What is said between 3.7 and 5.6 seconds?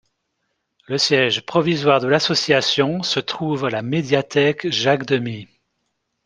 médiathèque Jacques-Demy.